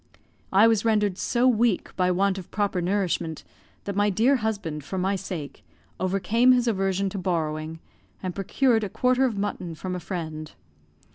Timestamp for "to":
7.09-7.19